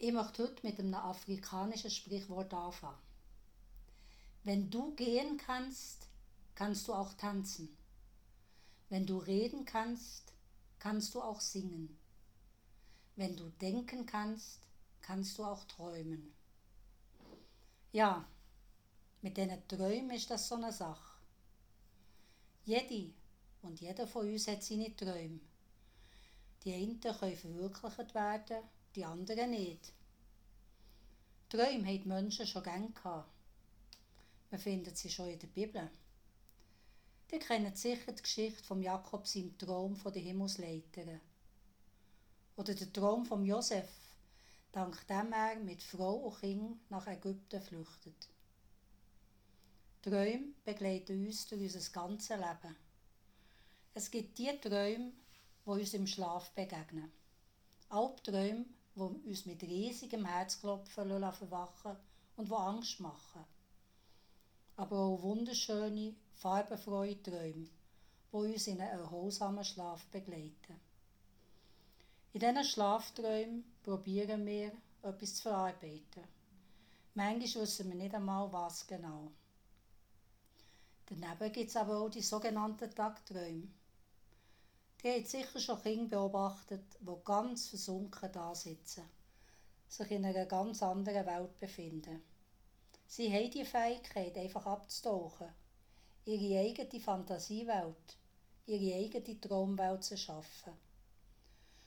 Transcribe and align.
Ich 0.00 0.12
möchte 0.12 0.44
heute 0.44 0.64
mit 0.64 0.78
einem 0.78 0.94
afrikanischen 0.94 1.90
Sprichwort 1.90 2.54
anfangen. 2.54 3.02
Wenn 4.44 4.70
du 4.70 4.94
gehen 4.94 5.36
kannst, 5.38 6.06
kannst 6.54 6.86
du 6.86 6.94
auch 6.94 7.14
tanzen. 7.14 7.76
Wenn 8.90 9.06
du 9.06 9.18
reden 9.18 9.64
kannst, 9.64 10.32
kannst 10.78 11.16
du 11.16 11.20
auch 11.20 11.40
singen. 11.40 11.98
Wenn 13.16 13.36
du 13.36 13.50
denken 13.60 14.06
kannst, 14.06 14.60
kannst 15.00 15.36
du 15.36 15.44
auch 15.44 15.64
träumen. 15.64 16.32
Ja, 17.90 18.24
mit 19.20 19.36
diesen 19.36 19.66
Träumen 19.66 20.12
ist 20.12 20.30
das 20.30 20.46
so 20.46 20.54
eine 20.54 20.70
Sache. 20.70 21.18
Jede 22.64 23.10
und 23.62 23.80
jeder 23.80 24.06
von 24.06 24.28
uns 24.30 24.46
hat 24.46 24.62
seine 24.62 24.94
Träume. 24.94 25.40
Die 26.62 26.72
einen 26.72 27.00
können 27.00 27.36
verwirklicht 27.36 28.14
werden, 28.14 28.62
die 28.94 29.04
anderen 29.04 29.50
nicht. 29.50 29.92
Träume 31.48 31.86
haben 31.86 32.02
die 32.02 32.08
Menschen 32.08 32.46
schon 32.46 32.62
gern 32.62 32.92
gehabt. 32.92 33.30
Man 34.50 34.60
findet 34.60 34.96
sie 34.96 35.10
schon 35.10 35.28
in 35.28 35.38
der 35.38 35.46
Bibel. 35.46 35.90
Die 37.30 37.38
kennen 37.38 37.74
sicher 37.74 38.12
die 38.12 38.22
Geschichte 38.22 38.64
von 38.64 38.82
Jakob 38.82 39.26
seinem 39.26 39.56
Traum 39.58 39.96
von 39.96 40.12
der 40.12 40.22
Himmelsleiter. 40.22 41.20
Oder 42.56 42.74
der 42.74 42.92
Traum 42.92 43.26
von 43.26 43.44
Josef, 43.44 43.88
dank 44.72 45.06
dem 45.06 45.32
er 45.32 45.56
mit 45.56 45.82
Frau 45.82 46.16
und 46.16 46.40
Kind 46.40 46.90
nach 46.90 47.06
Ägypten 47.06 47.60
flüchtet. 47.60 48.28
Träume 50.02 50.54
begleiten 50.64 51.26
uns 51.26 51.46
durch 51.46 51.62
unser 51.62 51.90
ganzes 51.90 52.36
Leben. 52.36 52.76
Es 53.94 54.10
gibt 54.10 54.38
die 54.38 54.58
Träume, 54.60 55.12
die 55.66 55.70
uns 55.70 55.94
im 55.94 56.06
Schlaf 56.06 56.50
begegnen. 56.52 57.10
Albträume, 57.90 58.64
die 58.98 59.28
uns 59.28 59.46
mit 59.46 59.62
riesigem 59.62 60.24
Herzklopfen 60.24 61.08
verwachen 61.32 61.96
und 62.36 62.48
die 62.48 62.54
Angst 62.54 63.00
machen. 63.00 63.44
Aber 64.76 64.98
auch 64.98 65.22
wunderschöne, 65.22 66.14
farbenfrohe 66.34 67.22
Träume, 67.22 67.68
die 68.32 68.36
uns 68.36 68.66
in 68.66 68.80
einen 68.80 69.00
erholsamen 69.00 69.64
Schlaf 69.64 70.06
begleiten. 70.06 70.80
In 72.32 72.40
diesen 72.40 72.64
Schlafträumen 72.64 73.64
probieren 73.82 74.44
wir, 74.46 74.72
etwas 75.02 75.36
zu 75.36 75.42
verarbeiten. 75.42 76.24
Manchmal 77.14 77.62
wissen 77.62 77.88
wir 77.88 77.96
nicht 77.96 78.14
einmal, 78.14 78.52
was 78.52 78.86
genau. 78.86 79.32
Daneben 81.06 81.52
gibt 81.52 81.70
es 81.70 81.76
aber 81.76 81.98
auch 81.98 82.10
die 82.10 82.22
sogenannten 82.22 82.90
Tagträume. 82.90 83.68
Die 85.02 85.12
haben 85.12 85.24
sicher 85.24 85.60
schon 85.60 85.80
Kinder 85.80 86.28
beobachtet, 86.28 86.82
die 87.00 87.24
ganz 87.24 87.68
versunken 87.68 88.32
da 88.32 88.52
sitzen, 88.52 89.04
sich 89.86 90.10
in 90.10 90.24
einer 90.24 90.46
ganz 90.46 90.82
anderen 90.82 91.24
Welt 91.24 91.56
befinden. 91.60 92.20
Sie 93.06 93.32
haben 93.32 93.50
die 93.50 93.64
Fähigkeit, 93.64 94.36
einfach 94.36 94.66
abzutauchen, 94.66 95.48
ihre 96.24 96.60
eigene 96.60 97.00
Fantasiewelt, 97.00 98.16
ihre 98.66 98.96
eigene 98.96 99.40
Traumwelt 99.40 100.02
zu 100.02 100.16
schaffen. 100.16 100.72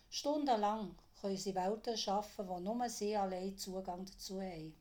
Stundenlang 0.10 0.96
können 1.20 1.38
sie 1.38 1.54
Welten 1.54 1.98
schaffen, 1.98 2.48
wo 2.48 2.60
nur 2.60 2.90
sie 2.90 3.16
allein 3.16 3.58
Zugang 3.58 4.06
dazu 4.06 4.42
haben. 4.42 4.74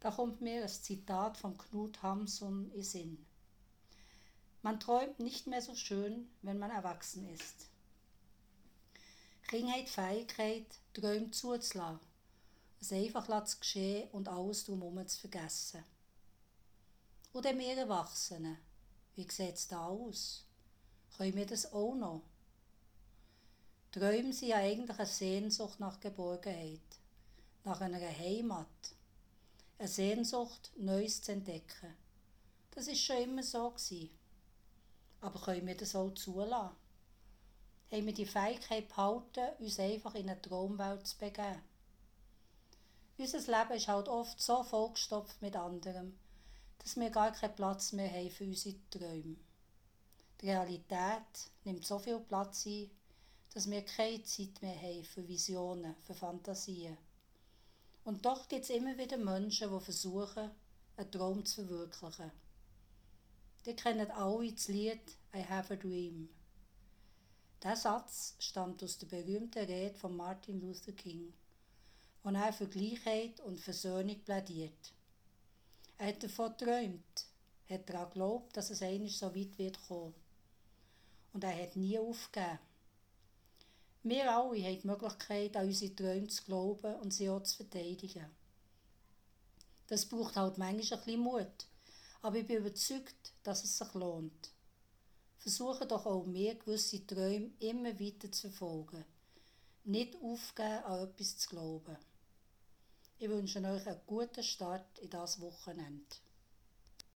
Da 0.00 0.10
kommt 0.10 0.40
mir 0.40 0.62
ein 0.62 0.68
Zitat 0.68 1.36
von 1.36 1.56
Knut 1.56 2.02
Hamsun 2.02 2.72
in 2.72 2.82
Sinn. 2.82 3.26
Man 4.62 4.78
träumt 4.78 5.18
nicht 5.18 5.48
mehr 5.48 5.60
so 5.60 5.74
schön, 5.74 6.30
wenn 6.42 6.58
man 6.58 6.70
erwachsen 6.70 7.28
ist. 7.28 7.68
Kinder 9.48 9.72
hat 9.72 9.82
die 9.82 9.86
Fähigkeit, 9.86 10.66
Träume 10.94 11.32
zuzulassen, 11.32 12.00
es 12.80 12.92
einfach 12.92 13.44
zu 13.44 13.58
geschehen 13.58 14.08
und 14.12 14.28
alles 14.28 14.64
drumherum 14.64 15.06
zu 15.06 15.20
vergessen. 15.20 15.84
Dann 17.34 17.58
wir 17.58 17.76
Erwachsenen, 17.76 18.56
wie 19.16 19.28
sieht 19.28 19.54
es 19.56 19.66
da 19.66 19.86
aus? 19.86 20.44
Können 21.16 21.34
wir 21.34 21.46
das 21.46 21.72
auch 21.72 21.94
noch? 21.94 22.22
Träume 23.90 24.32
sind 24.32 24.48
ja 24.48 24.58
eigentlich 24.58 24.98
eine 24.98 25.06
Sehnsucht 25.06 25.80
nach 25.80 25.98
Geborgenheit, 25.98 26.80
nach 27.64 27.80
einer 27.80 28.00
Heimat, 28.00 28.66
eine 29.78 29.88
Sehnsucht, 29.88 30.70
Neues 30.76 31.20
zu 31.20 31.32
entdecken. 31.32 31.94
Das 32.70 32.86
ist 32.86 33.02
schon 33.02 33.16
immer 33.16 33.42
so 33.42 33.70
gewesen. 33.70 34.21
Aber 35.22 35.40
können 35.40 35.66
wir 35.66 35.76
das 35.76 35.94
auch 35.94 36.12
zulassen? 36.12 36.76
Haben 37.90 38.06
wir 38.06 38.14
die 38.14 38.26
Fähigkeit 38.26 38.88
behalten, 38.88 39.54
uns 39.58 39.78
einfach 39.78 40.14
in 40.14 40.28
eine 40.28 40.42
Traumwelt 40.42 41.06
zu 41.06 41.16
begeben? 41.16 41.62
Unser 43.16 43.38
Leben 43.38 43.76
ist 43.76 43.88
halt 43.88 44.08
oft 44.08 44.40
so 44.42 44.64
vollgestopft 44.64 45.40
mit 45.40 45.54
anderem, 45.54 46.18
dass 46.78 46.96
wir 46.96 47.10
gar 47.10 47.30
keinen 47.30 47.54
Platz 47.54 47.92
mehr 47.92 48.10
haben 48.10 48.30
für 48.30 48.44
unsere 48.44 48.74
Träume. 48.90 49.36
Die 50.40 50.50
Realität 50.50 51.50
nimmt 51.64 51.86
so 51.86 52.00
viel 52.00 52.18
Platz 52.18 52.66
ein, 52.66 52.90
dass 53.54 53.70
wir 53.70 53.84
keine 53.84 54.24
Zeit 54.24 54.60
mehr 54.60 54.74
haben 54.74 55.04
für 55.04 55.28
Visionen, 55.28 55.94
für 56.02 56.14
Fantasien. 56.14 56.98
Und 58.04 58.24
doch 58.24 58.48
gibt 58.48 58.64
es 58.64 58.70
immer 58.70 58.98
wieder 58.98 59.18
Menschen, 59.18 59.70
die 59.70 59.84
versuchen, 59.84 60.50
einen 60.96 61.10
Traum 61.12 61.44
zu 61.44 61.64
verwirklichen. 61.64 62.32
Die 63.64 63.76
kennen 63.76 64.10
alle 64.10 64.50
das 64.50 64.66
Lied 64.66 65.16
I 65.32 65.44
Have 65.44 65.74
a 65.74 65.76
Dream. 65.76 66.28
Der 67.62 67.76
Satz 67.76 68.34
stammt 68.40 68.82
aus 68.82 68.98
der 68.98 69.06
berühmten 69.06 69.64
Rede 69.64 69.94
von 69.94 70.16
Martin 70.16 70.60
Luther 70.60 70.90
King, 70.90 71.32
wo 72.24 72.30
er 72.30 72.52
für 72.52 72.66
Gleichheit 72.66 73.38
und 73.38 73.60
Versöhnung 73.60 74.18
plädiert. 74.24 74.92
Er 75.96 76.08
hat 76.08 76.24
davon 76.24 76.56
geträumt, 76.58 77.26
hat 77.70 77.88
daran 77.88 78.08
geglaubt, 78.08 78.56
dass 78.56 78.70
es 78.70 78.82
einmal 78.82 79.08
so 79.08 79.32
weit 79.32 79.56
wird 79.56 79.80
kommen. 79.86 80.14
Und 81.32 81.44
er 81.44 81.62
hat 81.62 81.76
nie 81.76 81.96
aufgegeben. 81.96 82.58
Wir 84.02 84.28
alle 84.28 84.60
haben 84.60 84.80
die 84.80 84.86
Möglichkeit, 84.88 85.56
an 85.56 85.68
unsere 85.68 85.94
Träume 85.94 86.26
zu 86.26 86.42
glauben 86.42 86.96
und 86.96 87.14
sie 87.14 87.30
auch 87.30 87.44
zu 87.44 87.58
verteidigen. 87.58 88.26
Das 89.86 90.04
braucht 90.04 90.34
halt 90.34 90.58
manchmal 90.58 90.98
ein 90.98 91.04
bisschen 91.04 91.20
Mut 91.20 91.66
aber 92.22 92.36
ich 92.36 92.46
bin 92.46 92.58
überzeugt, 92.58 93.32
dass 93.42 93.64
es 93.64 93.76
sich 93.76 93.94
lohnt. 93.94 94.50
Versuche 95.38 95.86
doch 95.86 96.06
auch 96.06 96.24
mehr 96.24 96.54
gewisse 96.54 97.04
Träume 97.04 97.50
immer 97.58 97.98
weiter 97.98 98.30
zu 98.30 98.48
verfolgen. 98.48 99.04
Nicht 99.84 100.14
aufgeben, 100.22 100.84
an 100.84 101.08
etwas 101.08 101.36
zu 101.36 101.48
glauben. 101.48 101.96
Ich 103.18 103.28
wünsche 103.28 103.58
euch 103.58 103.86
einen 103.86 104.00
guten 104.06 104.42
Start 104.42 104.98
in 105.00 105.10
das 105.10 105.40
Wochenende. 105.40 106.16